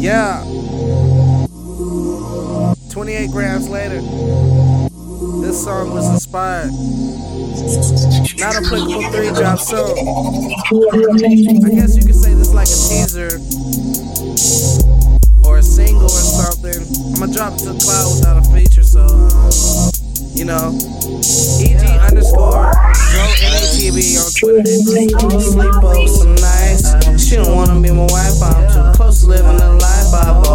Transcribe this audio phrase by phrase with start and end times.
[0.00, 0.40] Yeah.
[2.90, 4.00] 28 grams later,
[5.42, 6.70] this song was inspired.
[8.38, 9.92] Not applicable 3 drops soon.
[11.64, 13.36] I guess you could say this like a teaser
[15.46, 16.80] or a single or something.
[17.12, 19.90] I'm gonna drop it to the cloud without a feature, so, um,
[20.32, 20.78] you know,
[21.60, 22.72] EG underscore
[23.12, 24.64] Go NATV on Twitter.
[24.70, 26.30] Sleep over some.
[27.30, 30.12] She don't wanna be my wife, I'm too close to living a life.
[30.12, 30.49] I've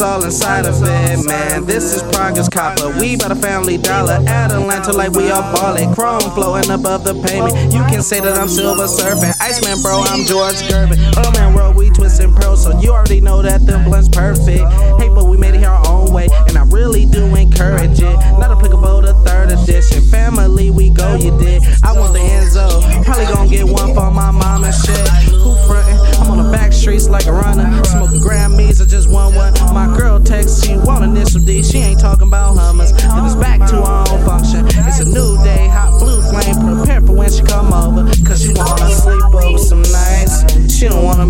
[0.00, 1.64] hundreds all inside of it, man.
[1.66, 2.90] This is progress copper.
[2.98, 5.94] We bought a family dollar at Atlanta like we all ball it.
[5.94, 7.72] Chrome flowing above the pavement.
[7.72, 9.32] You can say that I'm silver surfing.
[9.40, 10.98] Iceman, bro, I'm George Gervin.
[11.16, 14.64] Oh man, roll, we twisting pearls, so you already know that the blend's perfect.
[15.00, 18.16] Hey, but we made it here our own way, and I really do encourage it.
[18.38, 20.02] Not applicable to third edition.
[20.02, 20.48] Family,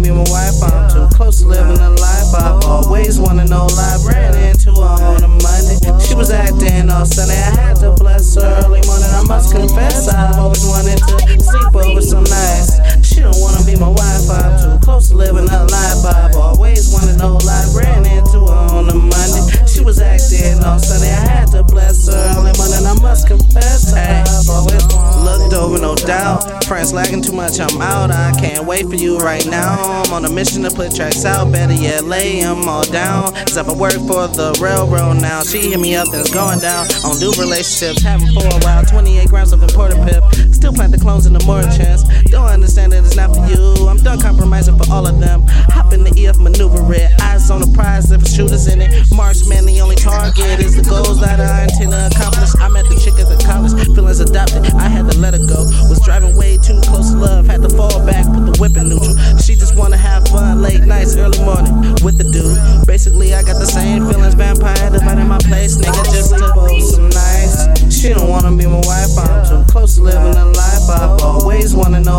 [0.00, 2.34] wanna be my wife, I'm too close to living a life.
[2.34, 4.06] I've always wanna know life.
[4.06, 5.76] Ran into her on a Monday.
[6.00, 7.36] She was acting all Sunday.
[7.36, 9.10] I had to bless her early morning.
[9.10, 12.80] I must confess, I've always wanted to sleep over some nights.
[13.06, 16.04] She don't wanna be my wife, I'm too close to living a life.
[16.04, 17.74] I've always wanted no life.
[17.74, 19.66] Ran into her on a Monday.
[19.66, 21.12] She was acting all Sunday.
[21.12, 22.86] I had to bless her early morning.
[22.86, 24.84] I must confess, I've always
[25.24, 26.59] looked over, no doubt.
[26.70, 28.12] Friends lagging too much, I'm out.
[28.12, 29.74] I can't wait for you right now.
[29.82, 31.50] I'm on a mission to put tracks out.
[31.50, 33.34] Better yet, lay 'em all down.
[33.34, 35.42] Cause I've been working for the railroad now.
[35.42, 36.86] She hit me up and it's going down.
[37.02, 38.84] On new relationships, having for a while.
[38.84, 40.22] 28 grams of imported pip.
[40.54, 42.04] Still plant the clones in the mortar chance.
[42.26, 43.88] Don't understand that it's not for you.
[43.88, 45.42] I'm done compromising for all of them.
[45.74, 47.10] Hop in the EF maneuver it.
[47.20, 49.10] Eyes on the prize if a shooter's in it.
[49.10, 52.39] Marksman, the only target is the goals that I intend to accomplish.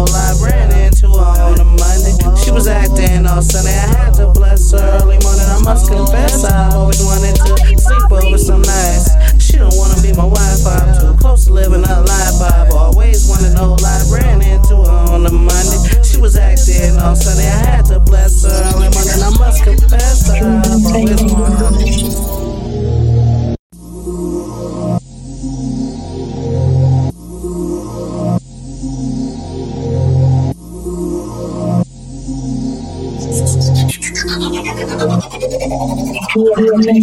[0.06, 0.42] Life.
[0.42, 2.16] Ran into her on a Monday.
[2.44, 3.78] She was acting all Sunday.
[3.78, 5.48] I had to bless her early morning.
[5.48, 9.10] I must confess, I've always wanted to sleep over some nights.
[9.44, 12.42] She don't wanna be my wife, I'm too close to living a life.
[12.42, 14.12] I've always wanted no life.
[14.12, 16.04] Ran into her on a Monday.
[16.04, 17.48] She was acting all Sunday.
[17.48, 17.61] I
[35.62, 35.68] I
[36.36, 37.02] always wanted.